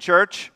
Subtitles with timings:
[0.00, 0.50] Church.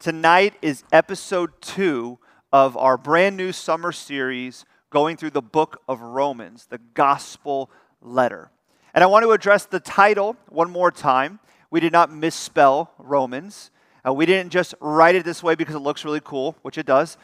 [0.00, 2.18] Tonight is episode two
[2.52, 7.70] of our brand new summer series going through the book of Romans, the gospel
[8.02, 8.50] letter.
[8.92, 11.38] And I want to address the title one more time.
[11.70, 13.70] We did not misspell Romans.
[14.06, 16.86] Uh, we didn't just write it this way because it looks really cool, which it
[16.86, 17.16] does.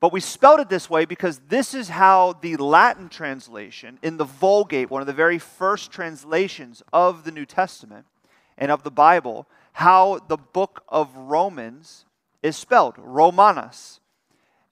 [0.00, 4.24] But we spelled it this way because this is how the Latin translation in the
[4.24, 8.06] Vulgate, one of the very first translations of the New Testament
[8.56, 12.06] and of the Bible, how the book of Romans
[12.42, 14.00] is spelled Romanus.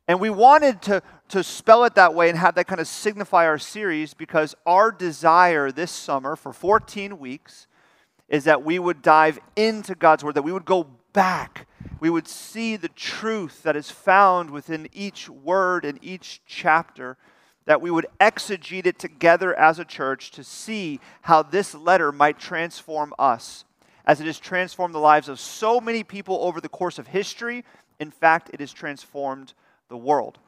[0.07, 3.47] And we wanted to, to spell it that way and have that kind of signify
[3.47, 7.67] our series because our desire this summer for 14 weeks
[8.29, 11.67] is that we would dive into God's Word, that we would go back.
[11.99, 17.17] We would see the truth that is found within each word and each chapter,
[17.65, 22.39] that we would exegete it together as a church to see how this letter might
[22.39, 23.65] transform us
[24.07, 27.65] as it has transformed the lives of so many people over the course of history.
[27.99, 29.55] In fact, it has transformed
[29.89, 30.39] the world.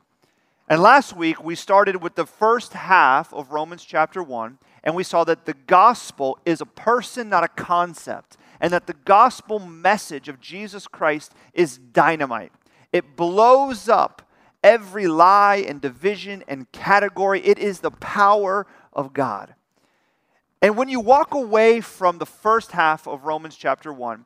[0.68, 5.04] And last week, we started with the first half of Romans chapter 1, and we
[5.04, 10.28] saw that the gospel is a person, not a concept, and that the gospel message
[10.28, 12.52] of Jesus Christ is dynamite.
[12.92, 14.22] It blows up
[14.62, 19.54] every lie and division and category, it is the power of God.
[20.64, 24.24] And when you walk away from the first half of Romans chapter 1,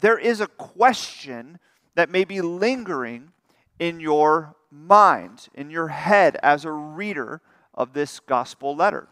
[0.00, 1.60] there is a question
[1.94, 3.30] that may be lingering
[3.78, 7.40] in your mind, in your head as a reader
[7.72, 9.06] of this gospel letter.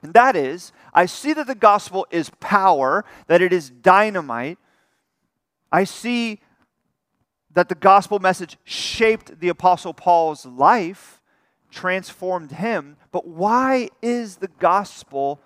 [0.00, 4.58] And that is, I see that the gospel is power, that it is dynamite.
[5.72, 6.38] I see
[7.52, 11.20] that the gospel message shaped the Apostle Paul's life,
[11.68, 12.96] transformed him.
[13.10, 15.40] But why is the gospel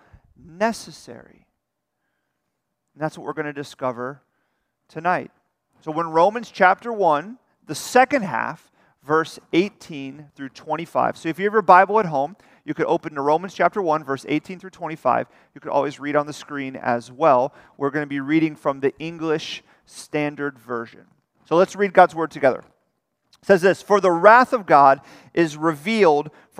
[0.45, 1.47] necessary.
[2.93, 4.21] And that's what we're going to discover
[4.87, 5.31] tonight.
[5.81, 8.71] So, when Romans chapter 1, the second half,
[9.03, 11.17] verse 18 through 25.
[11.17, 14.03] So, if you have your Bible at home, you could open to Romans chapter 1,
[14.03, 15.27] verse 18 through 25.
[15.55, 17.53] You could always read on the screen as well.
[17.77, 21.05] We're going to be reading from the English Standard Version.
[21.45, 22.63] So, let's read God's word together.
[23.41, 25.01] It says this For the wrath of God
[25.33, 26.29] is revealed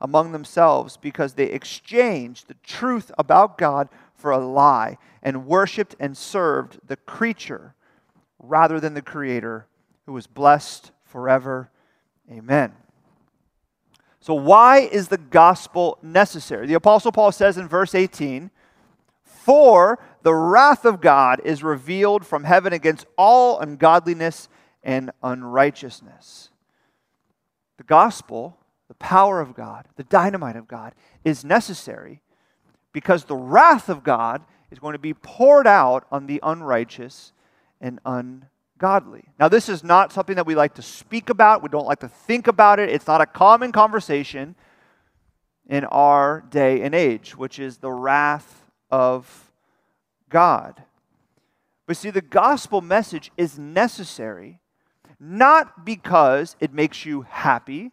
[0.00, 6.16] among themselves because they exchanged the truth about God for a lie and worshiped and
[6.16, 7.74] served the creature
[8.38, 9.66] rather than the Creator
[10.06, 11.70] who is blessed forever.
[12.30, 12.72] Amen.
[14.20, 16.66] So, why is the gospel necessary?
[16.66, 18.50] The Apostle Paul says in verse 18,
[19.24, 24.48] For the wrath of God is revealed from heaven against all ungodliness
[24.82, 26.50] and unrighteousness.
[27.78, 28.59] The gospel
[29.00, 30.94] power of God, the dynamite of God,
[31.24, 32.22] is necessary
[32.92, 37.32] because the wrath of God is going to be poured out on the unrighteous
[37.80, 39.24] and ungodly.
[39.38, 41.62] Now, this is not something that we like to speak about.
[41.62, 42.90] We don't like to think about it.
[42.90, 44.54] It's not a common conversation
[45.68, 49.50] in our day and age, which is the wrath of
[50.28, 50.82] God.
[51.86, 54.60] But see, the gospel message is necessary
[55.18, 57.92] not because it makes you happy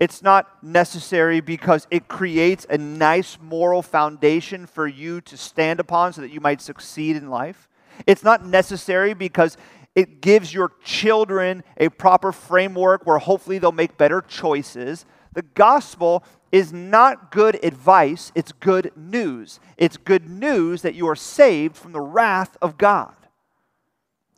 [0.00, 6.12] it's not necessary because it creates a nice moral foundation for you to stand upon
[6.12, 7.68] so that you might succeed in life.
[8.06, 9.56] It's not necessary because
[9.96, 15.04] it gives your children a proper framework where hopefully they'll make better choices.
[15.32, 16.22] The gospel
[16.52, 19.58] is not good advice, it's good news.
[19.76, 23.14] It's good news that you are saved from the wrath of God.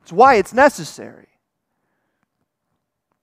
[0.03, 1.30] It's why it's necessary.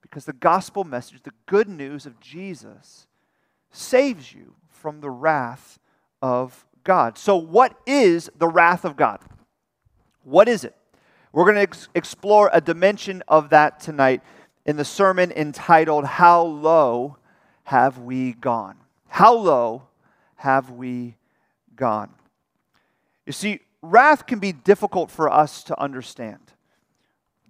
[0.08, 3.06] Because the gospel message, the good news of Jesus,
[3.70, 5.78] saves you from the wrath
[6.22, 7.18] of God.
[7.18, 9.20] So, what is the wrath of God?
[10.24, 10.74] What is it?
[11.32, 14.22] We're going to ex- explore a dimension of that tonight
[14.64, 17.16] in the sermon entitled, How Low
[17.64, 18.76] Have We Gone?
[19.08, 19.82] How low
[20.36, 21.16] have we
[21.74, 22.10] gone?
[23.26, 26.52] You see, wrath can be difficult for us to understand,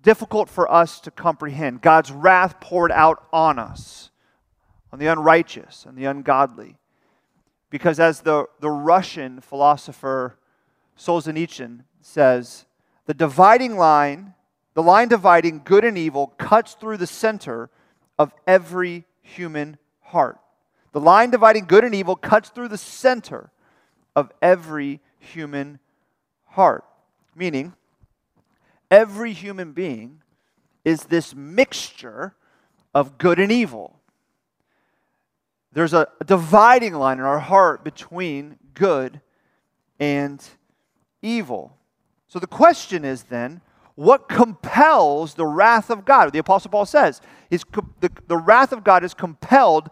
[0.08, 1.82] difficult for us to comprehend.
[1.82, 4.08] God's wrath poured out on us,
[4.90, 6.76] on the unrighteous and the ungodly.
[7.68, 10.38] Because as the, the Russian philosopher
[10.96, 12.64] Solzhenitsyn says,
[13.04, 14.32] the dividing line,
[14.72, 17.68] the line dividing good and evil, cuts through the center
[18.18, 20.38] of every human heart.
[20.92, 23.50] The line dividing good and evil cuts through the center
[24.16, 25.80] of every human
[26.46, 26.86] heart.
[27.36, 27.74] Meaning,
[28.90, 30.22] every human being
[30.84, 32.34] is this mixture
[32.94, 34.00] of good and evil.
[35.72, 39.20] There's a dividing line in our heart between good
[40.00, 40.42] and
[41.22, 41.76] evil.
[42.26, 43.60] So the question is then,
[43.94, 46.32] what compels the wrath of God?
[46.32, 47.20] The Apostle Paul says,
[47.50, 47.64] is
[48.00, 49.90] the, the wrath of God is compelled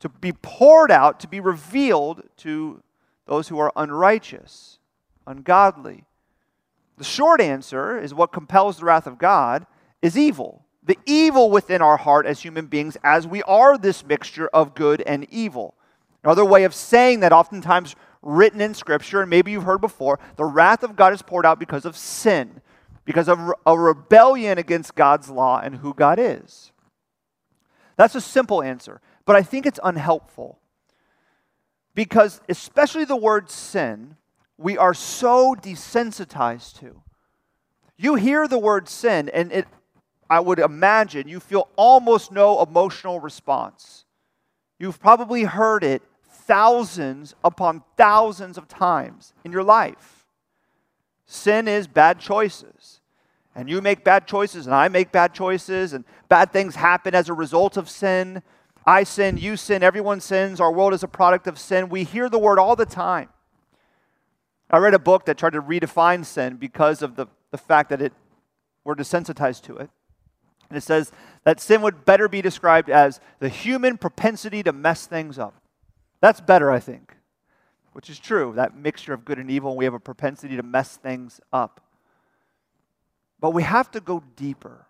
[0.00, 2.82] to be poured out, to be revealed to
[3.26, 4.78] those who are unrighteous,
[5.26, 6.04] ungodly.
[6.96, 9.66] The short answer is what compels the wrath of God
[10.00, 10.64] is evil.
[10.82, 15.02] The evil within our heart as human beings, as we are this mixture of good
[15.02, 15.74] and evil.
[16.22, 20.44] Another way of saying that, oftentimes written in Scripture, and maybe you've heard before, the
[20.44, 22.60] wrath of God is poured out because of sin,
[23.04, 26.72] because of a rebellion against God's law and who God is.
[27.96, 30.58] That's a simple answer, but I think it's unhelpful.
[31.94, 34.16] Because, especially the word sin,
[34.58, 37.02] we are so desensitized to.
[37.96, 39.66] You hear the word sin, and it,
[40.28, 44.04] I would imagine you feel almost no emotional response.
[44.78, 50.26] You've probably heard it thousands upon thousands of times in your life.
[51.26, 53.00] Sin is bad choices.
[53.54, 57.30] And you make bad choices, and I make bad choices, and bad things happen as
[57.30, 58.42] a result of sin.
[58.84, 60.60] I sin, you sin, everyone sins.
[60.60, 61.88] Our world is a product of sin.
[61.88, 63.30] We hear the word all the time.
[64.70, 68.02] I read a book that tried to redefine sin because of the, the fact that
[68.02, 68.12] it,
[68.84, 69.90] we're desensitized to it.
[70.68, 71.12] And it says
[71.44, 75.54] that sin would better be described as the human propensity to mess things up.
[76.20, 77.14] That's better, I think,
[77.92, 78.52] which is true.
[78.56, 81.80] That mixture of good and evil, we have a propensity to mess things up.
[83.38, 84.86] But we have to go deeper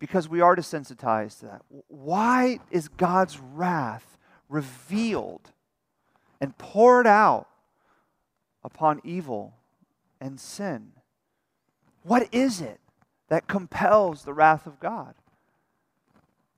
[0.00, 1.62] because we are desensitized to that.
[1.86, 4.18] Why is God's wrath
[4.48, 5.52] revealed
[6.40, 7.46] and poured out
[8.62, 9.54] upon evil
[10.20, 10.92] and sin?
[12.02, 12.80] What is it
[13.28, 15.14] that compels the wrath of God?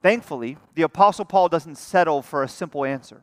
[0.02, 3.22] Thankfully, the Apostle Paul doesn't settle for a simple answer.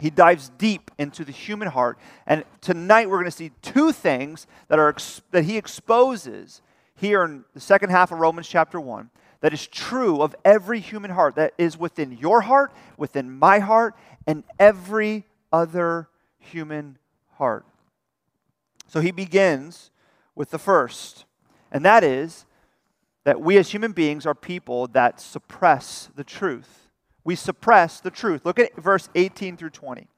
[0.00, 1.96] He dives deep into the human heart.
[2.26, 4.96] And tonight we're going to see two things that, are,
[5.30, 6.60] that he exposes
[6.96, 9.10] here in the second half of Romans chapter 1
[9.42, 13.94] that is true of every human heart, that is within your heart, within my heart,
[14.26, 16.96] and every other human
[17.34, 17.66] heart.
[18.92, 19.90] So he begins
[20.34, 21.24] with the first,
[21.70, 22.44] and that is
[23.24, 26.90] that we as human beings are people that suppress the truth.
[27.24, 28.44] We suppress the truth.
[28.44, 30.08] Look at verse 18 through 20.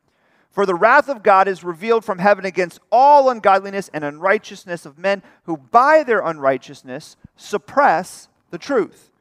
[0.51, 4.99] For the wrath of God is revealed from heaven against all ungodliness and unrighteousness of
[4.99, 9.13] men who by their unrighteousness suppress the truth.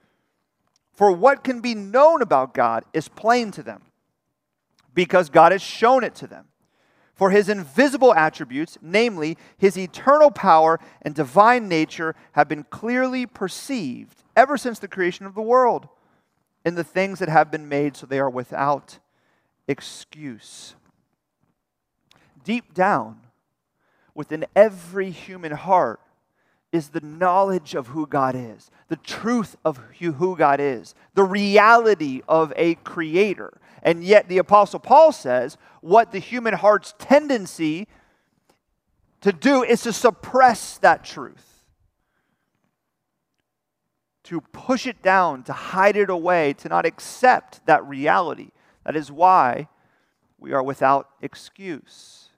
[0.93, 3.83] For what can be known about God is plain to them,
[4.95, 6.45] because God has shown it to them.
[7.13, 14.23] For his invisible attributes, namely his eternal power and divine nature, have been clearly perceived
[14.35, 15.87] ever since the creation of the world
[16.65, 18.97] in the things that have been made, so they are without
[19.67, 20.75] excuse.
[22.43, 23.19] Deep down,
[24.15, 25.99] within every human heart,
[26.73, 32.21] is the knowledge of who God is, the truth of who God is, the reality
[32.27, 33.53] of a creator.
[33.83, 37.87] And yet, the Apostle Paul says what the human heart's tendency
[39.21, 41.63] to do is to suppress that truth,
[44.23, 48.49] to push it down, to hide it away, to not accept that reality.
[48.83, 49.67] That is why
[50.39, 52.29] we are without excuse.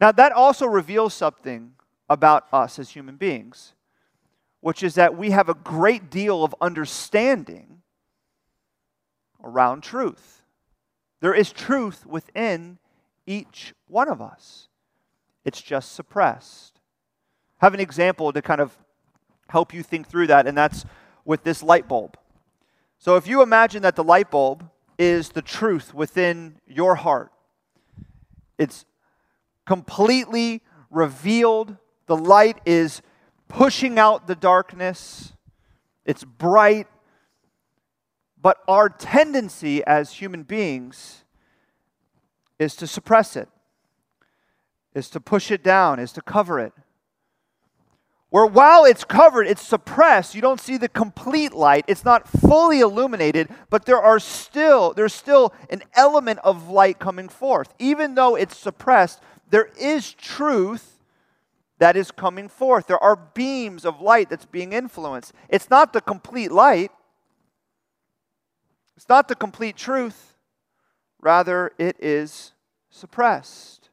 [0.00, 1.72] Now, that also reveals something
[2.12, 3.72] about us as human beings,
[4.60, 7.80] which is that we have a great deal of understanding
[9.42, 10.42] around truth.
[11.20, 12.78] There is truth within
[13.26, 14.68] each one of us,
[15.44, 16.80] it's just suppressed.
[17.60, 18.76] I have an example to kind of
[19.48, 20.84] help you think through that, and that's
[21.24, 22.18] with this light bulb.
[22.98, 27.32] So if you imagine that the light bulb is the truth within your heart,
[28.58, 28.84] it's
[29.66, 31.76] completely revealed
[32.12, 33.00] the light is
[33.48, 35.32] pushing out the darkness.
[36.04, 36.86] it's bright,
[38.38, 41.24] but our tendency as human beings
[42.58, 43.48] is to suppress it,
[44.94, 46.74] is to push it down, is to cover it.
[48.28, 51.86] Where while it's covered, it's suppressed, you don't see the complete light.
[51.88, 57.30] It's not fully illuminated, but there are still there's still an element of light coming
[57.30, 57.72] forth.
[57.78, 60.91] Even though it's suppressed, there is truth
[61.78, 62.86] that is coming forth.
[62.86, 65.32] There are beams of light that's being influenced.
[65.48, 66.90] It's not the complete light.
[68.96, 70.34] It's not the complete truth.
[71.20, 72.52] Rather, it is
[72.90, 73.90] suppressed,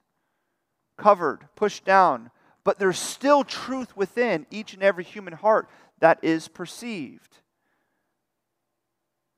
[0.97, 2.31] covered, pushed down
[2.69, 5.67] but there's still truth within each and every human heart
[5.99, 7.37] that is perceived,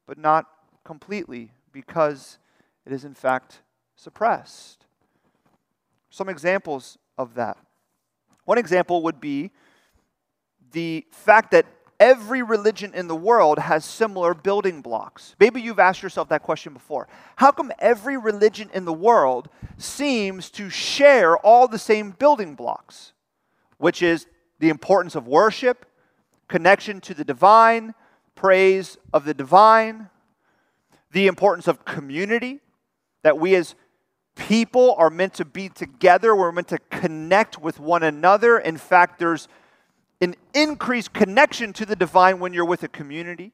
[0.06, 0.48] but not
[0.84, 2.40] completely because
[2.86, 3.62] it is in fact
[3.96, 4.86] suppressed.
[6.10, 7.58] Some examples of that.
[8.46, 9.52] One example would be
[10.72, 11.66] the fact that
[12.00, 15.36] every religion in the world has similar building blocks.
[15.40, 17.08] Maybe you've asked yourself that question before.
[17.36, 23.14] How come every religion in the world seems to share all the same building blocks?
[23.82, 24.28] which is
[24.60, 25.88] the importance of worship,
[26.48, 27.96] connection to the divine,
[28.36, 30.08] praise of the divine,
[31.12, 32.60] the importance of community,
[33.24, 33.74] that we as
[34.48, 38.58] people are meant to be together, we're meant to connect with one another.
[38.58, 39.48] In fact, there's
[40.20, 43.54] an increased connection to the divine when you're with a community.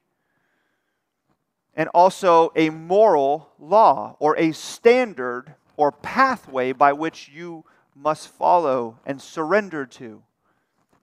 [1.74, 8.98] And also a moral law or a standard or pathway by which you must follow
[9.06, 10.24] and surrender to.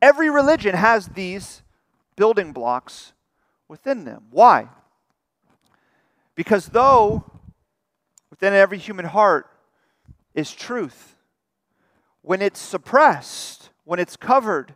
[0.00, 1.62] Every religion has these
[2.16, 3.12] building blocks
[3.68, 4.24] within them.
[4.30, 4.68] Why?
[6.34, 7.30] Because though
[8.30, 9.48] within every human heart
[10.34, 11.16] is truth,
[12.22, 14.74] when it's suppressed, when it's covered,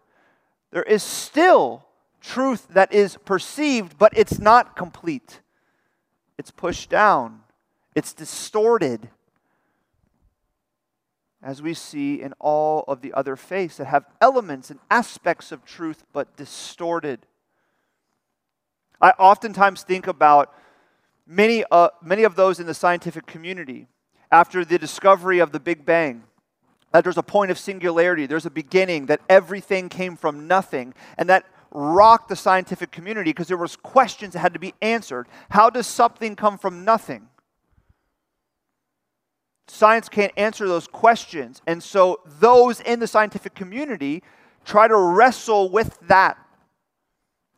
[0.70, 1.86] there is still
[2.20, 5.40] truth that is perceived, but it's not complete.
[6.36, 7.40] It's pushed down,
[7.94, 9.08] it's distorted,
[11.42, 15.64] as we see in all of the other faiths that have elements and aspects of
[15.64, 17.20] truth but distorted.
[19.00, 20.52] I oftentimes think about
[21.26, 23.86] many, uh, many of those in the scientific community
[24.30, 26.24] after the discovery of the Big Bang.
[26.92, 31.28] That there's a point of singularity, there's a beginning, that everything came from nothing, and
[31.28, 35.28] that rocked the scientific community because there was questions that had to be answered.
[35.50, 37.28] How does something come from nothing?
[39.66, 41.60] Science can't answer those questions.
[41.66, 44.22] And so those in the scientific community
[44.64, 46.38] try to wrestle with that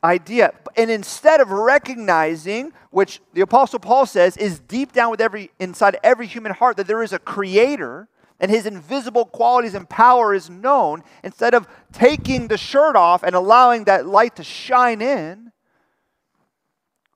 [0.02, 0.52] idea.
[0.76, 5.98] And instead of recognizing, which the apostle Paul says is deep down with every inside
[6.02, 8.08] every human heart that there is a creator
[8.40, 13.34] and his invisible qualities and power is known, instead of taking the shirt off and
[13.34, 15.52] allowing that light to shine in,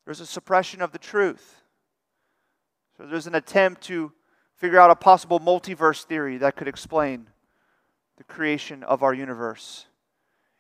[0.05, 1.63] there's a suppression of the truth.
[2.99, 4.13] So there's an attempt to
[4.57, 7.29] figure out a possible multiverse theory that could explain
[8.19, 9.87] the creation of our universe.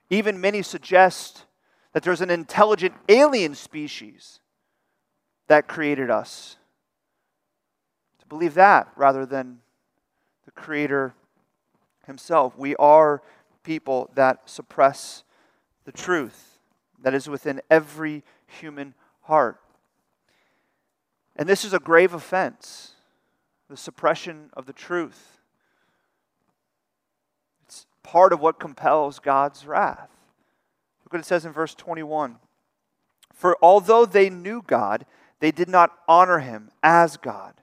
[0.09, 1.45] Even many suggest
[1.94, 4.40] that there's an intelligent alien species
[5.46, 6.56] that created us.
[8.20, 9.60] To believe that rather than
[10.44, 11.14] the Creator
[12.06, 12.58] Himself.
[12.58, 13.22] We are
[13.62, 15.22] people that suppress
[15.84, 16.58] the truth
[17.02, 19.60] that is within every human heart.
[21.36, 22.90] And this is a grave offense
[23.70, 25.38] the suppression of the truth.
[27.64, 30.13] It's part of what compels God's wrath.
[31.14, 32.38] What it says in verse 21.
[33.33, 35.06] For although they knew God,
[35.38, 37.54] they did not honor him as God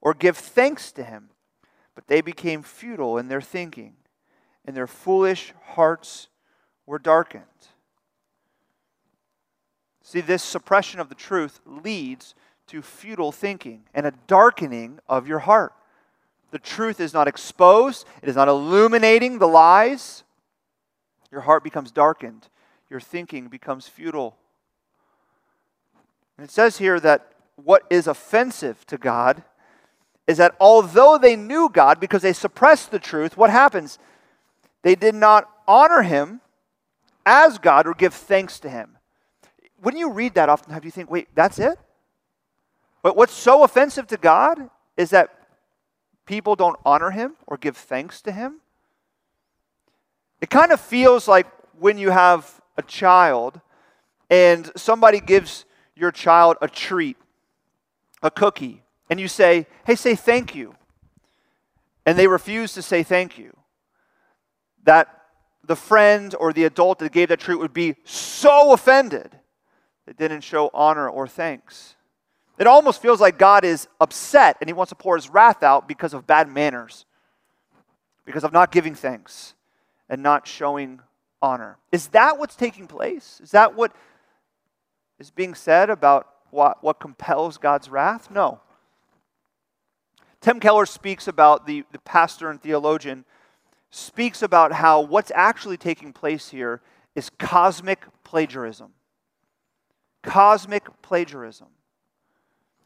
[0.00, 1.28] or give thanks to him,
[1.94, 3.94] but they became futile in their thinking,
[4.64, 6.26] and their foolish hearts
[6.84, 7.44] were darkened.
[10.02, 12.34] See, this suppression of the truth leads
[12.66, 15.72] to futile thinking and a darkening of your heart.
[16.50, 20.24] The truth is not exposed, it is not illuminating the lies.
[21.30, 22.48] Your heart becomes darkened,
[22.92, 24.36] your thinking becomes futile.
[26.36, 29.42] And it says here that what is offensive to God
[30.26, 33.98] is that although they knew God because they suppressed the truth, what happens?
[34.82, 36.40] They did not honor Him
[37.26, 38.98] as God or give thanks to Him.
[39.80, 41.78] When you read that, often have you think, wait, that's it?
[43.02, 45.30] But what's so offensive to God is that
[46.24, 48.60] people don't honor him or give thanks to him.
[50.40, 53.60] It kind of feels like when you have a child
[54.30, 55.64] and somebody gives
[55.94, 57.16] your child a treat,
[58.22, 60.74] a cookie, and you say, hey, say thank you.
[62.06, 63.54] And they refuse to say thank you.
[64.84, 65.22] That
[65.64, 69.38] the friend or the adult that gave that treat would be so offended
[70.06, 71.94] They didn't show honor or thanks.
[72.58, 75.86] It almost feels like God is upset and he wants to pour his wrath out
[75.86, 77.06] because of bad manners,
[78.24, 79.54] because of not giving thanks
[80.08, 81.00] and not showing
[81.42, 81.76] honor.
[81.90, 83.40] Is that what's taking place?
[83.42, 83.92] Is that what
[85.18, 88.30] is being said about what, what compels God's wrath?
[88.30, 88.60] No.
[90.40, 93.24] Tim Keller speaks about, the, the pastor and theologian,
[93.90, 96.80] speaks about how what's actually taking place here
[97.14, 98.92] is cosmic plagiarism.
[100.22, 101.68] Cosmic plagiarism.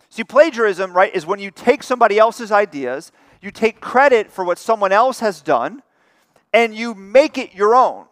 [0.09, 4.59] See, plagiarism, right, is when you take somebody else's ideas, you take credit for what
[4.59, 5.83] someone else has done,
[6.53, 8.07] and you make it your own.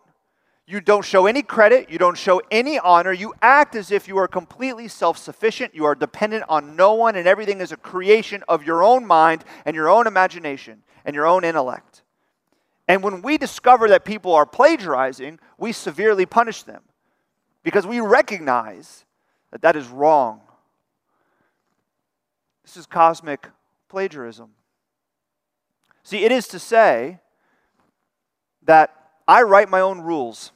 [0.66, 3.12] You don't show any credit, you don't show any honor.
[3.12, 5.75] You act as if you are completely self sufficient.
[5.75, 9.44] You are dependent on no one, and everything is a creation of your own mind
[9.66, 12.02] and your own imagination and your own intellect.
[12.88, 16.83] And when we discover that people are plagiarizing, we severely punish them
[17.62, 19.04] because we recognize
[19.50, 20.40] that that is wrong.
[22.62, 23.49] This is cosmic
[23.88, 24.50] plagiarism.
[26.02, 27.21] See, it is to say
[28.64, 30.52] that I write my own rules.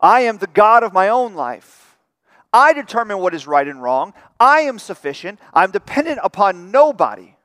[0.00, 1.96] I am the God of my own life.
[2.52, 4.14] I determine what is right and wrong.
[4.38, 5.40] I am sufficient.
[5.52, 7.36] I'm dependent upon nobody.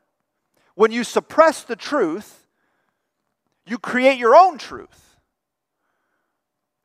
[0.75, 2.45] When you suppress the truth,
[3.65, 5.08] you create your own truth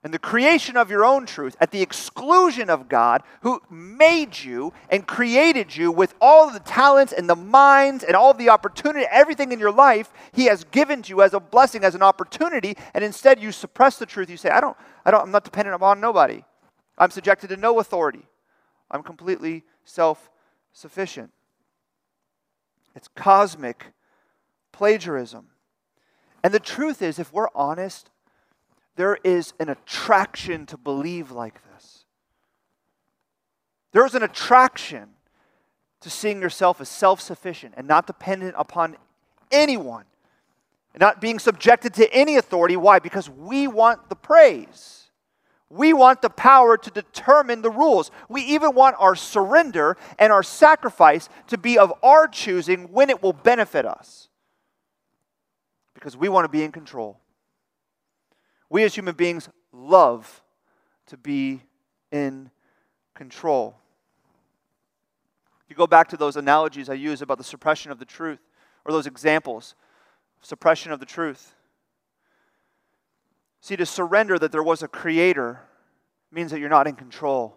[0.05, 4.75] and the creation of your own truth at the exclusion of God who made you
[4.91, 9.51] and created you with all the talents and the minds and all the opportunity, everything
[9.51, 13.03] in your life, He has given to you as a blessing, as an opportunity, and
[13.03, 14.29] instead you suppress the truth.
[14.29, 14.77] You say, I don't,
[15.07, 16.45] I don't, I'm not dependent upon nobody.
[16.99, 18.27] I'm subjected to no authority.
[18.91, 20.31] I'm completely self
[20.75, 21.33] sufficient.
[22.95, 23.87] It's cosmic
[24.71, 25.47] plagiarism.
[26.43, 28.11] And the truth is, if we're honest,
[28.97, 32.05] there is an attraction to believe like this.
[33.93, 35.11] There is an attraction
[36.01, 38.97] to seeing yourself as self sufficient and not dependent upon
[39.51, 40.05] anyone,
[40.93, 42.77] and not being subjected to any authority.
[42.77, 42.99] Why?
[42.99, 45.05] Because we want the praise.
[45.71, 48.13] We want the power to determine the rules.
[48.29, 53.23] We even want our surrender and our sacrifice to be of our choosing when it
[53.23, 54.29] will benefit us.
[55.95, 57.19] Because we want to be in control.
[58.75, 60.43] We as human beings love
[61.07, 61.63] to be
[62.11, 62.51] in
[63.15, 63.77] control.
[65.63, 68.41] If you go back to those analogies I use about the suppression of the truth,
[68.85, 69.77] or those examples,
[70.41, 71.55] of suppression of the truth.
[73.61, 75.61] See, to surrender that there was a creator
[76.33, 77.57] means that you're not in control.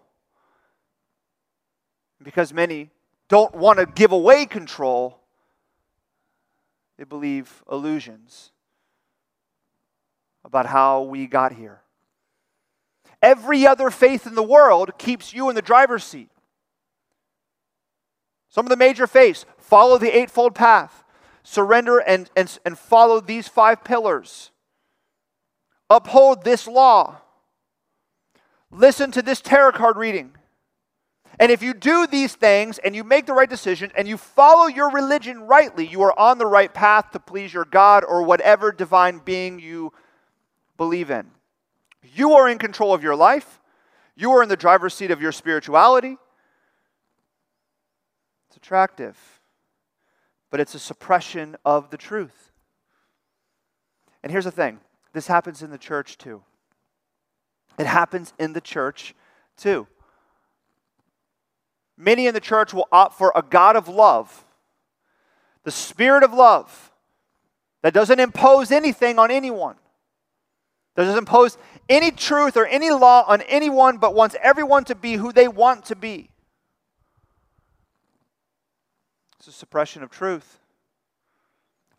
[2.22, 2.90] Because many
[3.28, 5.18] don't want to give away control,
[6.96, 8.52] they believe illusions
[10.44, 11.80] about how we got here.
[13.20, 16.30] Every other faith in the world keeps you in the driver's seat.
[18.48, 21.04] Some of the major faiths follow the Eightfold Path,
[21.42, 24.50] surrender and, and, and follow these five pillars,
[25.90, 27.18] uphold this law,
[28.70, 30.32] listen to this tarot card reading.
[31.40, 34.66] And if you do these things and you make the right decisions and you follow
[34.66, 38.72] your religion rightly, you are on the right path to please your God or whatever
[38.72, 39.92] divine being you
[40.78, 41.26] believe in.
[42.02, 43.60] You are in control of your life,
[44.16, 46.16] you are in the driver's seat of your spirituality.
[48.48, 49.18] It's attractive,
[50.50, 52.52] but it's a suppression of the truth.
[54.22, 54.80] And here's the thing
[55.12, 56.42] this happens in the church too.
[57.78, 59.14] It happens in the church
[59.56, 59.86] too.
[61.96, 64.44] Many in the church will opt for a God of love,
[65.64, 66.92] the spirit of love
[67.82, 69.76] that doesn't impose anything on anyone
[71.04, 71.56] doesn't impose
[71.88, 75.84] any truth or any law on anyone, but wants everyone to be who they want
[75.86, 76.30] to be.
[79.38, 80.58] It's a suppression of truth.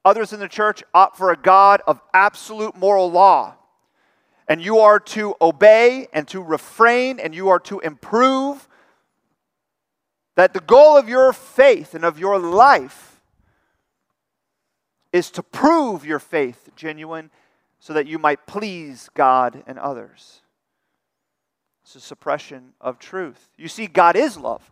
[0.03, 3.55] Others in the church opt for a God of absolute moral law.
[4.49, 8.67] And you are to obey and to refrain and you are to improve.
[10.35, 13.21] That the goal of your faith and of your life
[15.13, 17.31] is to prove your faith genuine
[17.80, 20.42] so that you might please God and others.
[21.84, 23.50] It's a suppression of truth.
[23.58, 24.70] You see, God is love.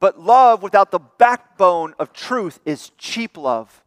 [0.00, 3.82] But love without the backbone of truth is cheap love.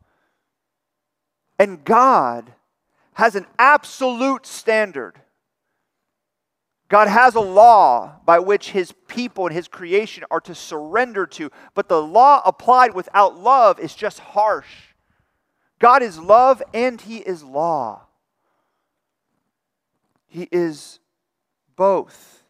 [1.59, 2.53] And God
[3.13, 5.21] has an absolute standard.
[6.87, 11.51] God has a law by which his people and his creation are to surrender to,
[11.75, 14.88] but the law applied without love is just harsh.
[15.79, 18.01] God is love and He is law.
[20.27, 20.99] He is
[21.75, 22.43] both.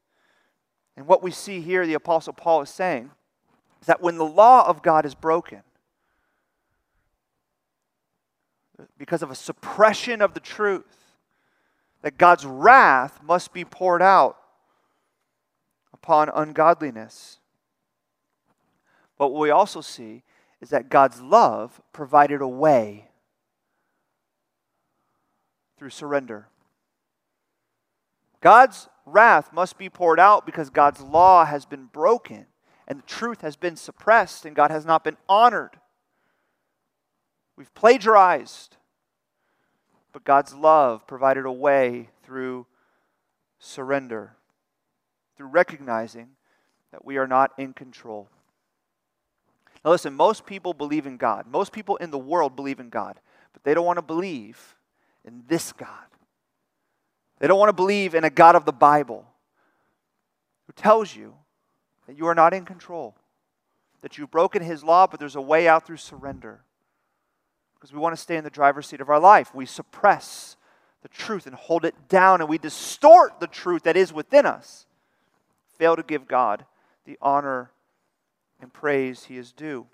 [0.97, 3.11] And what we see here, the Apostle Paul is saying,
[3.79, 5.61] is that when the law of God is broken,
[8.97, 11.15] because of a suppression of the truth,
[12.01, 14.37] that God's wrath must be poured out
[15.93, 17.39] upon ungodliness.
[19.17, 20.23] But what we also see
[20.61, 23.08] is that God's love provided a way
[25.79, 26.47] through surrender.
[28.41, 32.45] God's wrath must be poured out because God's law has been broken
[32.87, 35.79] and the truth has been suppressed and God has not been honored.
[37.55, 38.75] We've plagiarized.
[40.11, 42.65] But God's love provided a way through
[43.59, 44.33] surrender,
[45.37, 46.29] through recognizing
[46.91, 48.27] that we are not in control.
[49.85, 51.45] Now, listen, most people believe in God.
[51.47, 53.19] Most people in the world believe in God,
[53.53, 54.75] but they don't want to believe
[55.25, 55.89] in this God.
[57.39, 59.25] They don't want to believe in a God of the Bible
[60.67, 61.35] who tells you
[62.07, 63.15] that you are not in control,
[64.01, 66.61] that you've broken his law, but there's a way out through surrender.
[67.75, 69.55] Because we want to stay in the driver's seat of our life.
[69.55, 70.57] We suppress
[71.01, 74.85] the truth and hold it down, and we distort the truth that is within us.
[75.77, 76.65] Fail to give God
[77.05, 77.71] the honor
[78.61, 79.87] and praise he is due.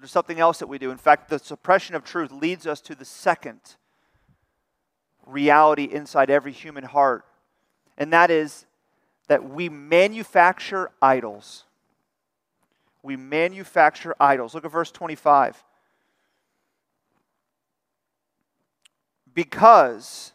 [0.00, 0.90] But there's something else that we do.
[0.90, 3.60] In fact, the suppression of truth leads us to the second
[5.26, 7.26] reality inside every human heart,
[7.98, 8.64] and that is
[9.28, 11.64] that we manufacture idols.
[13.02, 14.54] We manufacture idols.
[14.54, 15.62] Look at verse 25.
[19.34, 20.32] Because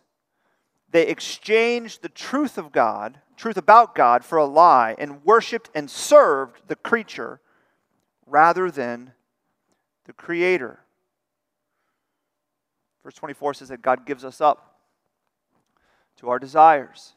[0.91, 5.89] they exchanged the truth of God, truth about God, for a lie, and worshiped and
[5.89, 7.41] served the creature
[8.27, 9.13] rather than
[10.05, 10.79] the Creator.
[13.03, 14.79] Verse 24 says that God gives us up
[16.17, 17.13] to our desires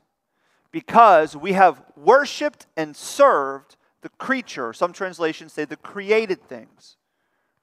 [0.71, 4.73] because we have worshiped and served the creature.
[4.73, 6.97] Some translations say the created things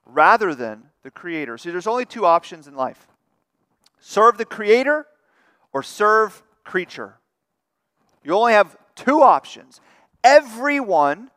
[0.04, 1.58] rather than the Creator.
[1.58, 3.08] See, there's only two options in life
[4.00, 5.06] serve the Creator
[5.72, 7.14] or serve creature.
[8.24, 9.80] You only have two options.
[10.24, 11.30] Everyone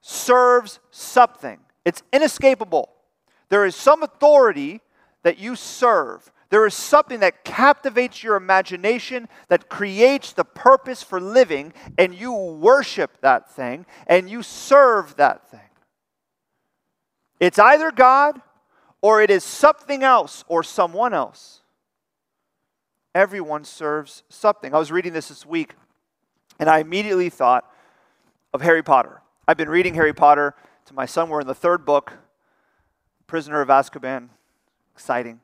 [0.00, 1.60] serves something.
[1.84, 2.90] It's inescapable.
[3.48, 4.80] There is some authority
[5.22, 6.30] that you serve.
[6.50, 12.32] There is something that captivates your imagination, that creates the purpose for living, and you
[12.32, 15.60] worship that thing and you serve that thing.
[17.38, 18.40] It's either God
[19.00, 21.62] or it is something else or someone else.
[23.14, 24.74] Everyone serves something.
[24.74, 25.74] I was reading this this week
[26.58, 27.64] and I immediately thought
[28.52, 29.22] of Harry Potter.
[29.46, 30.54] I've been reading Harry Potter
[30.90, 31.28] to my son.
[31.28, 32.14] We're in the third book,
[33.28, 34.28] Prisoner of Azkaban.
[34.92, 35.40] Exciting.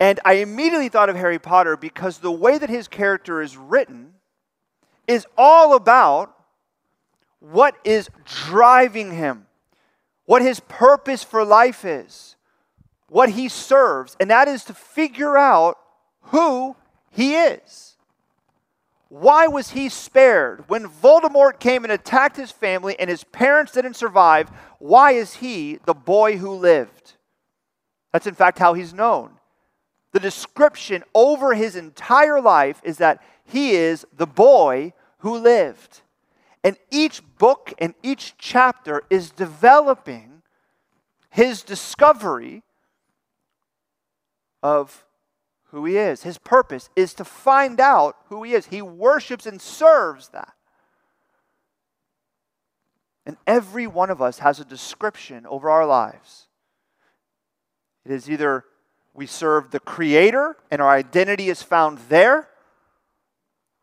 [0.00, 4.14] And I immediately thought of Harry Potter because the way that his character is written
[5.06, 6.34] is all about
[7.38, 9.46] what is driving him,
[10.24, 12.36] what his purpose for life is,
[13.08, 15.78] what he serves, and that is to figure out
[16.22, 16.74] who
[17.10, 17.93] he is.
[19.14, 20.68] Why was he spared?
[20.68, 24.50] When Voldemort came and attacked his family and his parents didn't survive,
[24.80, 27.12] why is he the boy who lived?
[28.12, 29.38] That's in fact how he's known.
[30.10, 36.00] The description over his entire life is that he is the boy who lived.
[36.64, 40.42] And each book and each chapter is developing
[41.30, 42.64] his discovery
[44.60, 45.03] of
[45.74, 46.22] who he is.
[46.22, 48.66] His purpose is to find out who he is.
[48.66, 50.54] He worships and serves that.
[53.26, 56.46] And every one of us has a description over our lives.
[58.04, 58.64] It is either
[59.14, 62.48] we serve the Creator and our identity is found there,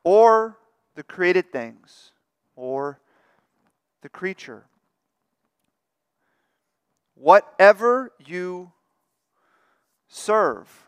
[0.06, 0.58] or
[0.96, 2.12] the created things,
[2.56, 3.02] or
[4.02, 4.64] the creature.
[7.16, 8.72] Whatever you
[10.08, 10.88] serve,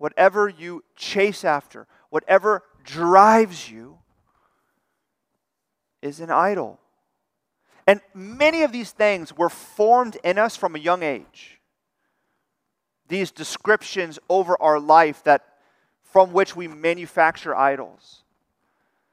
[0.00, 3.98] whatever you chase after, whatever drives you,
[6.00, 6.80] is an idol.
[7.86, 11.60] And many of these things were formed in us from a young age.
[13.08, 15.44] These descriptions over our life that
[16.02, 18.22] from which we manufacture idols.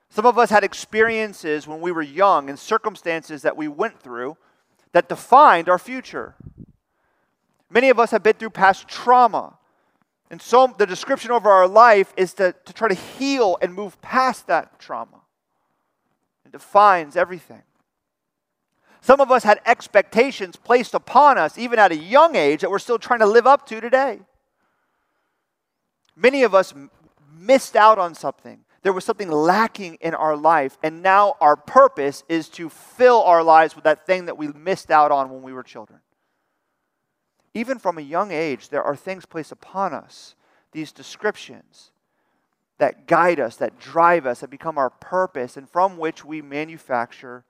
[0.08, 4.38] Some of us had experiences when we were young and circumstances that we went through
[4.94, 6.36] that defined our future.
[7.70, 9.57] Many of us have been through past trauma
[10.30, 14.02] and so the description over our life is to, to try to heal and move
[14.02, 15.22] past that trauma.
[16.46, 17.64] It defines everything.
[19.02, 22.80] Some of us had expectations placed upon us, even at a young age, that we're
[22.80, 24.20] still trying to live up to today.
[26.16, 26.74] Many of us
[27.38, 32.24] missed out on something There was something lacking in our life, and now our purpose
[32.30, 35.52] is to fill our lives with that thing that we missed out on when we
[35.52, 36.00] were children.
[37.54, 40.36] Even from a young age, there are things placed upon us,
[40.72, 41.92] these descriptions
[42.78, 47.44] that guide us, that drive us, that become our purpose, and from which we manufacture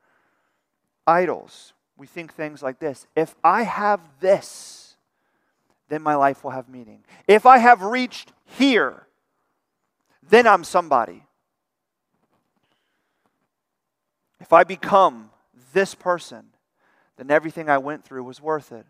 [1.06, 1.74] idols.
[1.98, 4.96] We think things like this If I have this,
[5.90, 7.04] then my life will have meaning.
[7.28, 9.08] If I have reached here,
[10.30, 11.24] then I'm somebody.
[14.40, 15.32] If I become
[15.74, 16.46] this person,
[17.18, 18.86] then everything I went through was worth it.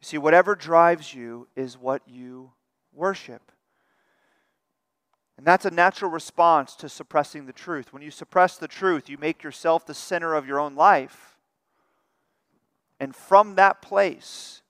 [0.00, 2.52] You see, whatever drives you is what you
[2.92, 3.52] worship.
[5.36, 7.92] And that's a natural response to suppressing the truth.
[7.92, 11.38] When you suppress the truth, you make yourself the center of your own life.
[12.98, 14.60] And from that place,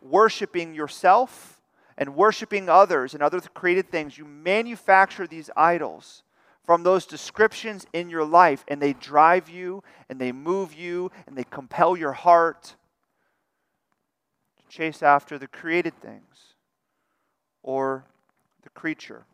[0.00, 1.60] worshiping yourself
[1.98, 6.22] and worshiping others and other created things, you manufacture these idols
[6.64, 11.36] from those descriptions in your life, and they drive you and they move you and
[11.36, 12.76] they compel your heart
[14.74, 16.54] chase after the created things
[17.62, 18.04] or
[18.62, 19.24] the creature.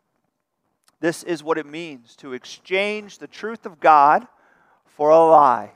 [0.99, 4.27] This is what it means to exchange the truth of God
[4.85, 5.71] for a lie.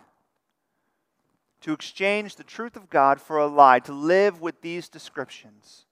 [1.61, 5.85] To exchange the truth of God for a lie, to live with these descriptions,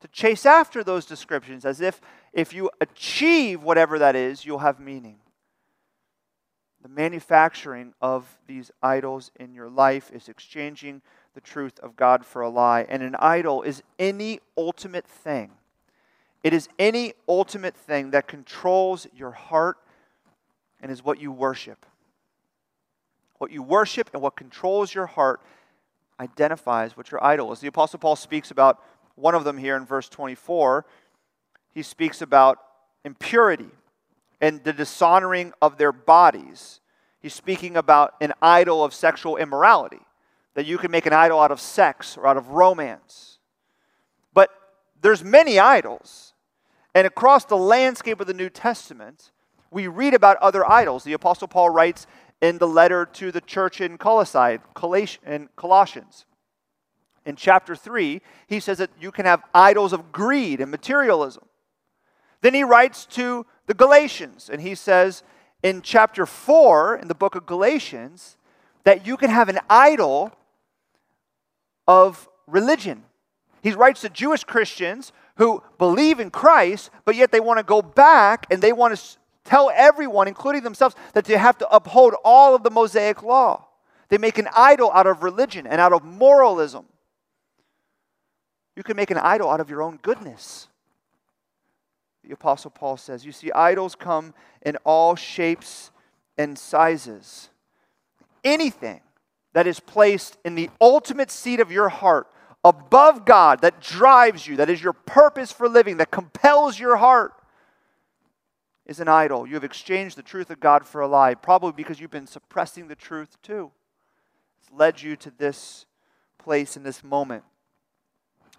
[0.00, 2.00] to chase after those descriptions as if
[2.32, 5.16] if you achieve whatever that is, you'll have meaning.
[6.82, 11.02] The manufacturing of these idols in your life is exchanging
[11.36, 12.84] the truth of God for a lie.
[12.88, 15.52] And an idol is any ultimate thing
[16.46, 19.78] it is any ultimate thing that controls your heart
[20.80, 21.84] and is what you worship.
[23.38, 25.40] What you worship and what controls your heart
[26.20, 27.58] identifies what your idol is.
[27.58, 28.80] The Apostle Paul speaks about
[29.16, 30.86] one of them here in verse 24.
[31.74, 32.58] He speaks about
[33.04, 33.72] impurity
[34.40, 36.80] and the dishonoring of their bodies.
[37.18, 40.05] He's speaking about an idol of sexual immorality,
[40.56, 43.38] that you can make an idol out of sex or out of romance.
[44.32, 44.48] But
[45.02, 46.32] there's many idols.
[46.94, 49.32] And across the landscape of the New Testament,
[49.70, 51.04] we read about other idols.
[51.04, 52.06] The Apostle Paul writes
[52.40, 54.58] in the letter to the church in Colossae,
[55.26, 56.24] in Colossians.
[57.26, 61.44] In chapter 3, he says that you can have idols of greed and materialism.
[62.40, 65.22] Then he writes to the Galatians, and he says
[65.62, 68.38] in chapter 4 in the book of Galatians
[68.84, 70.32] that you can have an idol
[71.86, 73.04] of religion.
[73.62, 77.82] He writes to Jewish Christians who believe in Christ, but yet they want to go
[77.82, 82.54] back and they want to tell everyone, including themselves, that they have to uphold all
[82.54, 83.66] of the Mosaic law.
[84.08, 86.86] They make an idol out of religion and out of moralism.
[88.76, 90.68] You can make an idol out of your own goodness.
[92.22, 95.90] The Apostle Paul says, You see, idols come in all shapes
[96.36, 97.50] and sizes.
[98.44, 99.00] Anything
[99.56, 102.26] that is placed in the ultimate seat of your heart
[102.62, 107.32] above God that drives you, that is your purpose for living, that compels your heart,
[108.84, 109.46] is an idol.
[109.46, 112.88] You have exchanged the truth of God for a lie, probably because you've been suppressing
[112.88, 113.70] the truth too.
[114.60, 115.86] It's led you to this
[116.36, 117.42] place in this moment.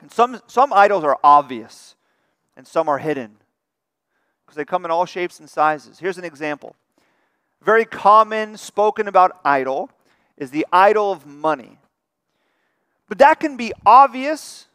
[0.01, 1.95] And some, some idols are obvious,
[2.55, 3.35] and some are hidden
[4.43, 5.99] because they come in all shapes and sizes.
[5.99, 6.75] Here's an example.
[7.61, 9.91] Very common spoken about idol
[10.37, 11.79] is the idol of money.
[13.07, 14.67] But that can be obvious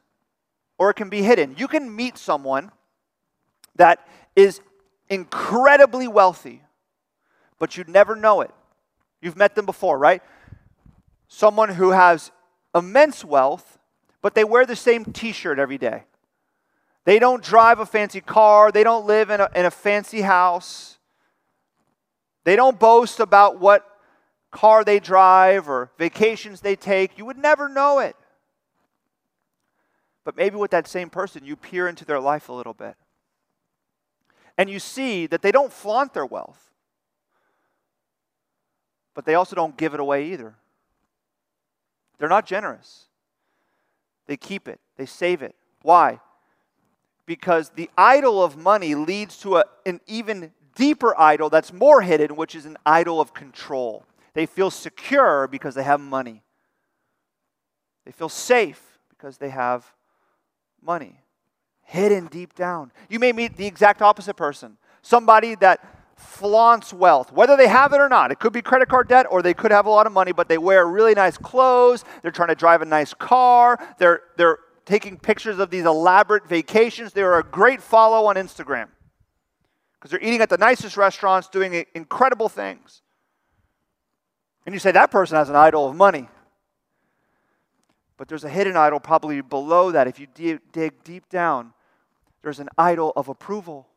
[0.78, 1.54] or it can be hidden.
[1.56, 2.72] You can meet someone
[3.76, 4.60] that is
[5.08, 6.62] incredibly wealthy,
[7.58, 8.50] but you'd never know it.
[9.20, 10.22] You've met them before, right?
[11.28, 12.32] Someone who has
[12.74, 13.78] immense wealth,
[14.20, 16.04] but they wear the same t shirt every day.
[17.04, 20.98] They don't drive a fancy car, they don't live in a, in a fancy house,
[22.44, 23.86] they don't boast about what
[24.52, 27.18] car they drive or vacations they take.
[27.18, 28.14] You would never know it.
[30.24, 32.94] But maybe with that same person, you peer into their life a little bit.
[34.56, 36.70] And you see that they don't flaunt their wealth,
[39.14, 40.54] but they also don't give it away either.
[42.18, 43.06] They're not generous.
[44.26, 45.56] They keep it, they save it.
[45.80, 46.20] Why?
[47.26, 52.36] Because the idol of money leads to a, an even deeper idol that's more hidden,
[52.36, 54.04] which is an idol of control.
[54.34, 56.42] They feel secure because they have money.
[58.04, 59.94] They feel safe because they have
[60.82, 61.20] money
[61.82, 62.90] hidden deep down.
[63.08, 65.84] You may meet the exact opposite person somebody that
[66.16, 68.30] flaunts wealth, whether they have it or not.
[68.30, 70.48] It could be credit card debt or they could have a lot of money, but
[70.48, 72.04] they wear really nice clothes.
[72.22, 73.78] They're trying to drive a nice car.
[73.98, 77.12] They're, they're taking pictures of these elaborate vacations.
[77.12, 78.88] They're a great follow on Instagram.
[79.98, 83.01] because they're eating at the nicest restaurants, doing incredible things.
[84.64, 86.28] And you say, that person has an idol of money.
[88.16, 90.06] But there's a hidden idol probably below that.
[90.06, 90.26] If you
[90.72, 91.72] dig deep down,
[92.42, 93.88] there's an idol of approval.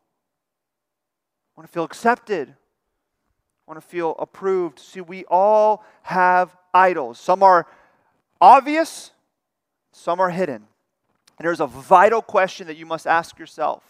[1.56, 2.50] I want to feel accepted.
[2.50, 4.80] I want to feel approved.
[4.80, 7.20] See, we all have idols.
[7.20, 7.68] Some are
[8.42, 9.12] obvious,
[9.92, 10.68] some are hidden.
[11.38, 13.84] And there's a vital question that you must ask yourself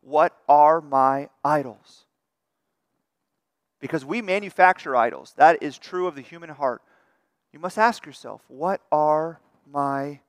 [0.00, 2.04] What are my idols?
[3.82, 5.34] Because we manufacture idols.
[5.36, 6.80] That is true of the human heart.
[7.52, 9.40] You must ask yourself, What are
[9.70, 10.20] my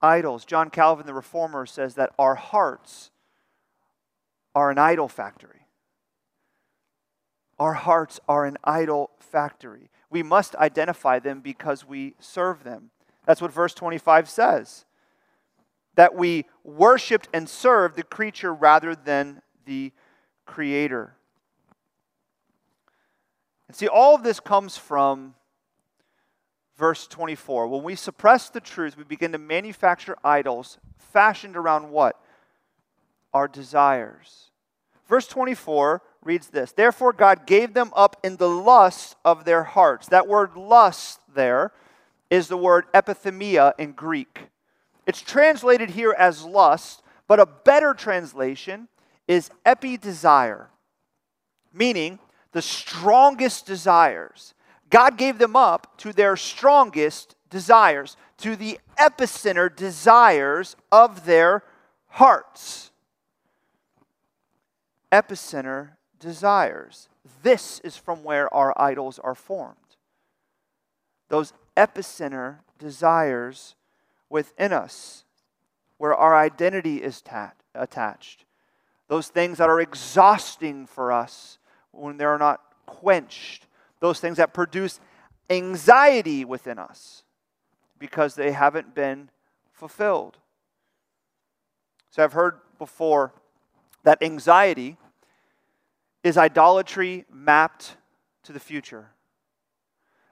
[0.00, 0.44] idols?
[0.44, 3.10] John Calvin, the reformer, says that our hearts
[4.54, 5.66] are an idol factory.
[7.58, 9.90] Our hearts are an idol factory.
[10.08, 12.90] We must identify them because we serve them.
[13.26, 14.84] That's what verse 25 says.
[15.96, 19.92] That we worshiped and served the creature rather than the
[20.44, 21.16] creator.
[23.68, 25.34] And see, all of this comes from
[26.76, 27.68] verse 24.
[27.68, 32.20] When we suppress the truth, we begin to manufacture idols fashioned around what?
[33.32, 34.50] Our desires.
[35.08, 40.08] Verse 24 reads this Therefore, God gave them up in the lust of their hearts.
[40.08, 41.72] That word lust there
[42.30, 44.48] is the word epithemia in Greek.
[45.06, 48.88] It's translated here as lust, but a better translation
[49.28, 50.70] is epi desire,
[51.72, 52.18] meaning
[52.56, 54.54] the strongest desires.
[54.88, 61.62] God gave them up to their strongest desires, to the epicenter desires of their
[62.06, 62.92] hearts.
[65.12, 67.10] Epicenter desires.
[67.42, 69.76] This is from where our idols are formed.
[71.28, 73.74] Those epicenter desires
[74.30, 75.26] within us,
[75.98, 78.46] where our identity is tat- attached.
[79.08, 81.58] Those things that are exhausting for us
[81.96, 83.66] when they're not quenched.
[84.00, 85.00] Those things that produce
[85.50, 87.22] anxiety within us
[87.98, 89.30] because they haven't been
[89.72, 90.38] fulfilled.
[92.10, 93.32] So I've heard before
[94.04, 94.96] that anxiety
[96.22, 97.96] is idolatry mapped
[98.44, 99.10] to the future.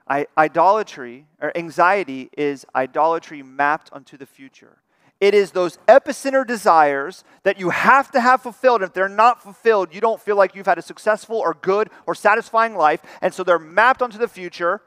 [0.07, 4.77] I, idolatry or anxiety is idolatry mapped onto the future.
[5.25, 8.83] It is those epicenter desires that you have to have fulfilled.
[8.83, 12.13] If they're not fulfilled, you don't feel like you've had a successful or good or
[12.13, 13.01] satisfying life.
[13.23, 14.83] And so they're mapped onto the future.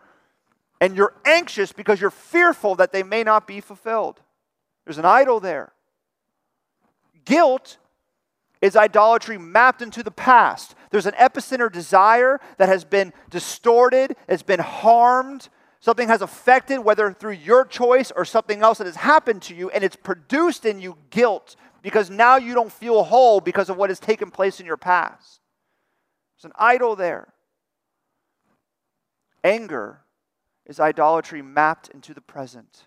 [0.81, 4.20] And you're anxious because you're fearful that they may not be fulfilled.
[4.85, 5.72] There's an idol there.
[7.24, 7.79] Guilt
[8.62, 10.77] is idolatry mapped into the past.
[10.90, 15.48] There's an epicenter desire that has been distorted, has been harmed,
[15.81, 19.71] something has affected, whether through your choice or something else that has happened to you,
[19.71, 23.91] and it's produced in you guilt because now you don't feel whole because of what
[23.91, 25.41] has taken place in your past.
[26.37, 27.33] There's an idol there.
[29.45, 30.01] Anger
[30.67, 32.87] is idolatry mapped into the present.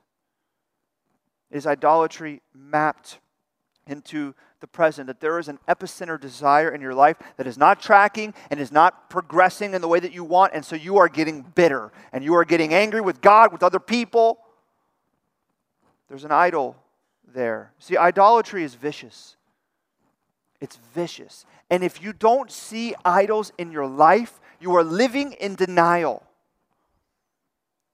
[1.49, 3.19] It is idolatry mapped
[3.87, 7.81] into the present, that there is an epicenter desire in your life that is not
[7.81, 11.09] tracking and is not progressing in the way that you want, and so you are
[11.09, 14.39] getting bitter and you are getting angry with God, with other people.
[16.07, 16.77] There's an idol
[17.33, 17.73] there.
[17.79, 19.35] See, idolatry is vicious.
[20.61, 21.45] It's vicious.
[21.69, 26.23] And if you don't see idols in your life, you are living in denial.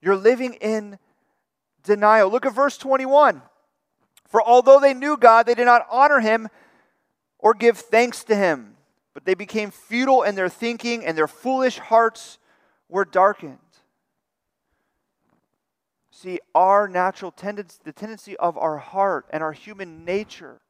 [0.02, 1.00] You're living in
[1.84, 2.30] denial.
[2.30, 3.42] Look at verse 21.
[4.28, 6.50] For although they knew God, they did not honor him
[7.40, 8.76] or give thanks to him,
[9.14, 12.38] but they became futile in their thinking, and their foolish hearts
[12.90, 13.58] were darkened.
[16.12, 20.62] See, our natural tendency, the tendency of our heart and our human nature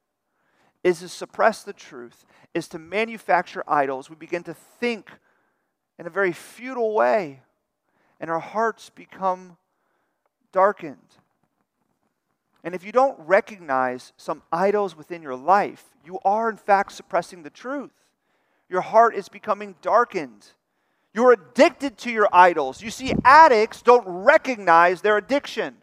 [0.84, 4.10] is to suppress the truth, is to manufacture idols.
[4.10, 5.10] We begin to think
[5.98, 7.40] in a very futile way,
[8.20, 9.56] and our hearts become
[10.52, 11.16] darkened.
[12.64, 17.42] And if you don't recognize some idols within your life, you are in fact suppressing
[17.42, 17.92] the truth.
[18.68, 20.46] Your heart is becoming darkened.
[21.14, 22.82] You're addicted to your idols.
[22.82, 25.76] You see, addicts don't recognize their addiction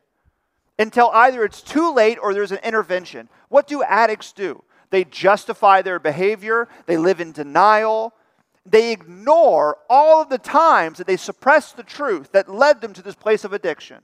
[0.78, 3.30] until either it's too late or there's an intervention.
[3.50, 4.64] What do addicts do?
[4.90, 8.14] They justify their behavior, they live in denial,
[8.66, 13.02] they ignore all of the times that they suppressed the truth that led them to
[13.02, 14.02] this place of addiction.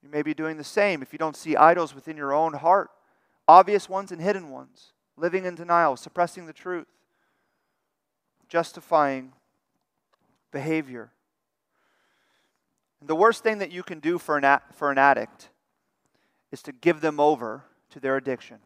[0.11, 2.89] may be doing the same if you don't see idols within your own heart,
[3.47, 6.87] obvious ones and hidden ones, living in denial, suppressing the truth,
[8.49, 9.31] justifying
[10.51, 11.11] behavior.
[12.99, 15.49] And the worst thing that you can do for an, for an addict
[16.51, 18.57] is to give them over to their addiction,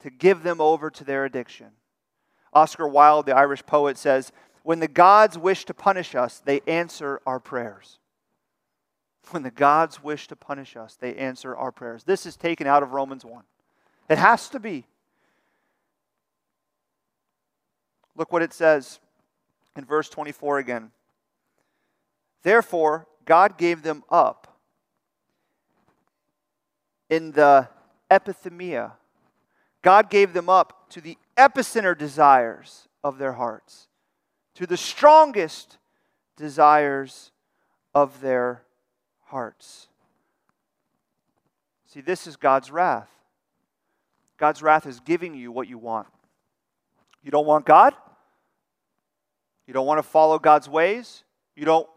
[0.00, 1.68] to give them over to their addiction.
[2.52, 7.20] Oscar Wilde, the Irish poet, says, When the gods wish to punish us, they answer
[7.26, 7.98] our prayers.
[9.30, 12.04] When the gods wish to punish us, they answer our prayers.
[12.04, 13.42] This is taken out of Romans 1.
[14.08, 14.86] It has to be.
[18.16, 19.00] Look what it says
[19.76, 20.90] in verse 24 again.
[22.42, 24.56] Therefore, God gave them up
[27.10, 27.68] in the
[28.10, 28.92] epithemia.
[29.82, 33.88] God gave them up to the epicenter desires of their hearts,
[34.54, 35.78] to the strongest
[36.36, 37.32] desires
[37.94, 38.62] of their
[39.26, 39.88] hearts.
[41.86, 43.08] See, this is God's wrath.
[44.38, 46.08] God's wrath is giving you what you want.
[47.22, 47.94] You don't want God?
[49.66, 51.24] You don't want to follow God's ways?
[51.54, 51.88] You don't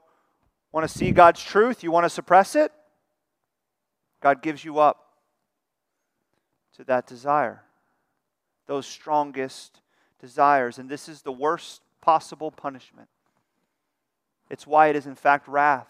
[0.71, 1.83] want to see God's truth?
[1.83, 2.71] You want to suppress it?
[4.21, 5.05] God gives you up
[6.77, 7.61] to that desire,
[8.67, 9.81] those strongest
[10.19, 10.79] desires.
[10.79, 13.07] And this is the worst possible punishment.
[14.49, 15.87] It's why it is, in fact, wrath,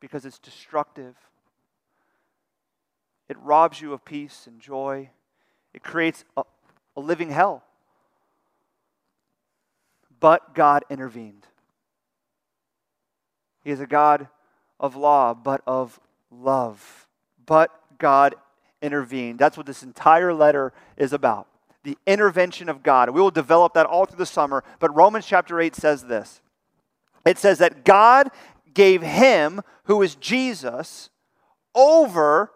[0.00, 1.14] because it's destructive.
[3.28, 5.10] It robs you of peace and joy,
[5.74, 6.42] it creates a,
[6.96, 7.62] a living hell.
[10.20, 11.46] But God intervened.
[13.62, 14.28] He is a God
[14.80, 17.06] of law, but of love.
[17.46, 18.34] But God
[18.82, 19.38] intervened.
[19.38, 21.46] That's what this entire letter is about
[21.84, 23.10] the intervention of God.
[23.10, 26.40] We will develop that all through the summer, but Romans chapter 8 says this
[27.24, 28.30] it says that God
[28.78, 31.10] gave him, who is Jesus,
[31.74, 32.52] over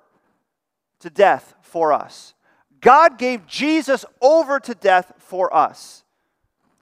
[1.01, 2.35] to death for us.
[2.81, 6.05] God gave Jesus over to death for us.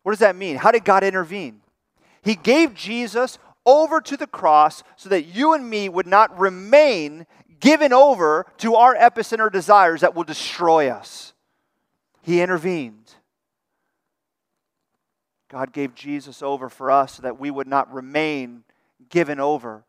[0.02, 0.56] What does that mean?
[0.56, 1.62] How did God intervene?
[2.20, 7.26] He gave Jesus over to the cross so that you and me would not remain
[7.60, 11.32] given over to our epicenter desires that will destroy us.
[12.20, 13.14] He intervened.
[15.48, 18.64] God gave Jesus over for us so that we would not remain
[19.10, 19.84] given over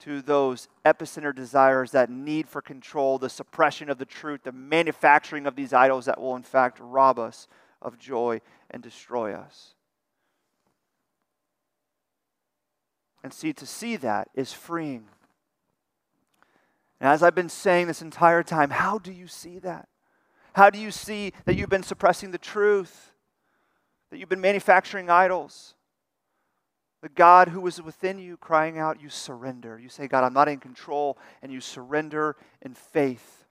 [0.00, 5.46] to those epicenter desires, that need for control, the suppression of the truth, the manufacturing
[5.46, 7.46] of these idols that will, in fact, rob us
[7.80, 8.40] of joy
[8.70, 9.74] and destroy us.
[13.22, 15.06] And see, to see that is freeing.
[17.00, 19.88] And as I've been saying this entire time, how do you see that?
[20.54, 23.12] How do you see that you've been suppressing the truth?
[24.10, 25.73] That you've been manufacturing idols?
[27.04, 29.78] The God who is within you crying out, you surrender.
[29.78, 33.44] You say, God, I'm not in control, and you surrender in faith.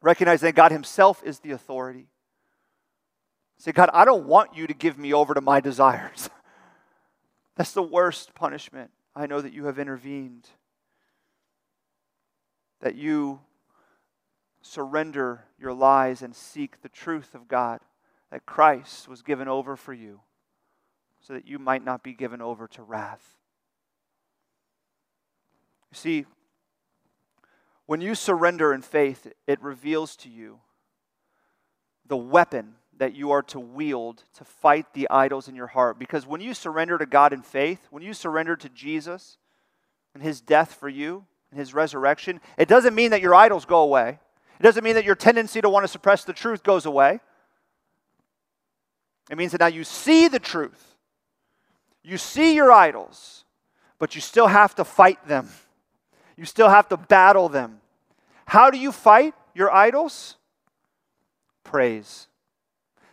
[0.00, 2.06] Recognizing that God Himself is the authority.
[3.58, 6.30] Say, God, I don't want you to give me over to my desires.
[7.56, 8.90] That's the worst punishment.
[9.14, 10.48] I know that you have intervened,
[12.80, 13.40] that you
[14.62, 17.80] surrender your lies and seek the truth of God,
[18.30, 20.20] that Christ was given over for you
[21.20, 23.36] so that you might not be given over to wrath.
[25.92, 26.26] You see,
[27.86, 30.60] when you surrender in faith, it reveals to you
[32.06, 35.98] the weapon that you are to wield to fight the idols in your heart.
[35.98, 39.38] Because when you surrender to God in faith, when you surrender to Jesus
[40.14, 43.80] and his death for you and his resurrection, it doesn't mean that your idols go
[43.80, 44.18] away.
[44.58, 47.20] It doesn't mean that your tendency to want to suppress the truth goes away.
[49.30, 50.89] It means that now you see the truth.
[52.02, 53.44] You see your idols,
[53.98, 55.48] but you still have to fight them.
[56.36, 57.80] You still have to battle them.
[58.46, 60.36] How do you fight your idols?
[61.64, 62.26] Praise.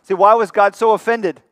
[0.02, 1.42] See, why was God so offended?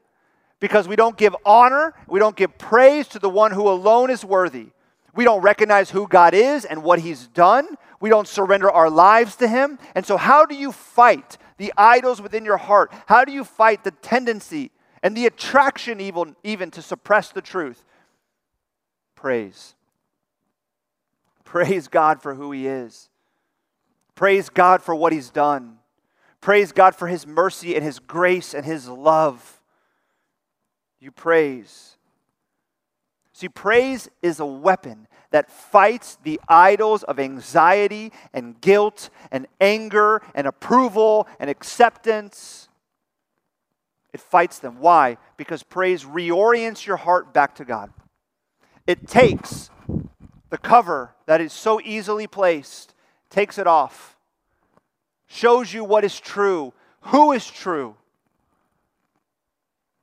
[0.59, 4.25] Because we don't give honor, we don't give praise to the one who alone is
[4.25, 4.69] worthy.
[5.15, 7.77] We don't recognize who God is and what He's done.
[8.01, 9.79] We don't surrender our lives to Him.
[9.95, 12.93] And so, how do you fight the idols within your heart?
[13.07, 14.71] How do you fight the tendency
[15.03, 17.85] and the attraction, even, even to suppress the truth?
[19.15, 19.75] Praise.
[21.45, 23.09] Praise God for who He is.
[24.15, 25.79] Praise God for what He's done.
[26.41, 29.61] Praise God for His mercy and His grace and His love.
[31.01, 31.97] You praise.
[33.33, 40.23] See, praise is a weapon that fights the idols of anxiety and guilt and anger
[40.35, 42.69] and approval and acceptance.
[44.17, 44.81] It fights them.
[44.81, 45.19] Why?
[45.37, 47.93] Because praise reorients your heart back to God.
[48.87, 49.69] It takes
[50.49, 52.95] the cover that is so easily placed,
[53.29, 54.17] takes it off
[55.27, 57.97] shows you what is true, who is true,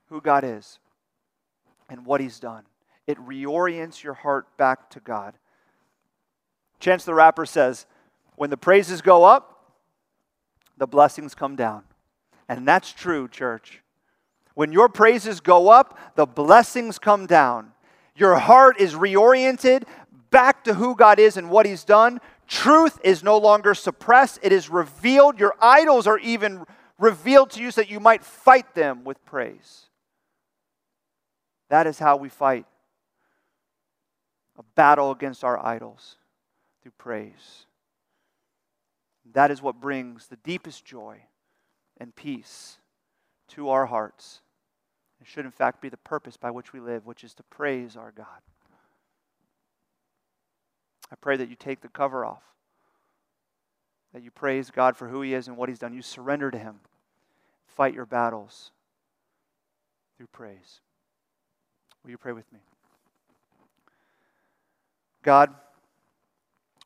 [0.10, 0.80] who God is,
[1.90, 2.64] and what He's done.
[3.08, 5.36] It reorients your heart back to God.
[6.80, 7.86] Chance the Rapper says,
[8.36, 9.74] When the praises go up,
[10.78, 11.84] the blessings come down.
[12.48, 13.83] And that's true, church.
[14.54, 17.72] When your praises go up, the blessings come down.
[18.16, 19.84] Your heart is reoriented
[20.30, 22.20] back to who God is and what He's done.
[22.48, 25.40] Truth is no longer suppressed, it is revealed.
[25.40, 26.66] Your idols are even
[27.00, 29.88] revealed to you so that you might fight them with praise.
[31.70, 32.66] That is how we fight
[34.58, 36.18] a battle against our idols
[36.84, 37.66] through praise.
[39.34, 41.22] That is what brings the deepest joy
[41.98, 42.78] and peace
[43.50, 44.42] to our hearts.
[45.24, 47.96] It should, in fact, be the purpose by which we live, which is to praise
[47.96, 48.26] our God.
[51.10, 52.44] I pray that you take the cover off,
[54.14, 55.94] that you praise God for who He is and what He's done.
[55.94, 56.82] You surrender to Him,
[57.68, 58.72] fight your battles
[60.18, 60.82] through praise.
[62.04, 62.60] Will you pray with me?
[65.22, 65.54] God,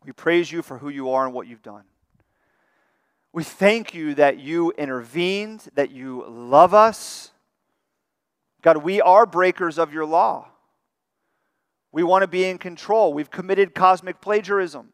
[0.05, 1.85] we praise you for who you are and what you've done.
[3.33, 7.31] We thank you that you intervened, that you love us.
[8.67, 10.49] God, we are breakers of your law.
[11.93, 13.13] We want to be in control.
[13.13, 14.89] We've committed cosmic plagiarism.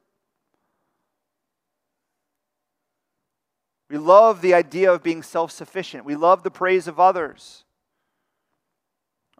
[3.89, 6.05] We love the idea of being self sufficient.
[6.05, 7.63] We love the praise of others.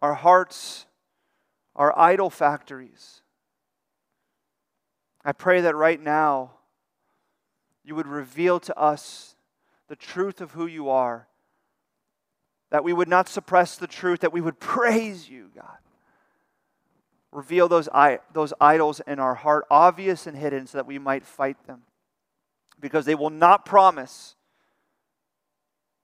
[0.02, 0.88] Our hearts
[1.76, 3.22] are idol factories.
[5.24, 6.54] I pray that right now
[7.84, 9.36] you would reveal to us
[9.90, 11.28] the truth of who you are,
[12.74, 15.78] that we would not suppress the truth, that we would praise you, God.
[17.32, 17.88] Reveal those,
[18.34, 21.84] those idols in our heart, obvious and hidden, so that we might fight them.
[22.80, 24.36] Because they will not promise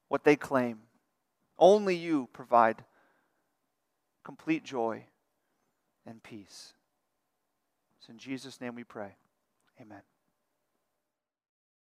[0.10, 0.82] what they claim.
[1.58, 2.84] Only you provide
[4.24, 5.06] complete joy
[6.06, 6.74] and peace.
[8.00, 9.16] It's in Jesus' name we pray.
[9.82, 10.02] Amen.